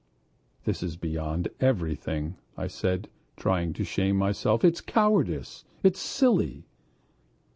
[0.65, 3.07] "This is beyond everything," I said,
[3.37, 4.65] trying to shame myself.
[4.65, 5.63] "It's cowardice!
[5.83, 6.65] it's silly!"